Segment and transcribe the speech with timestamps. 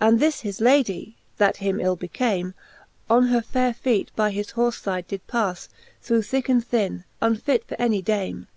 [0.00, 2.54] And this his Ladie, that him ill became.
[3.08, 5.68] Or her faire feet by his horfe fide did pas
[6.02, 8.48] Through thicke and thin, unfit for any Dame.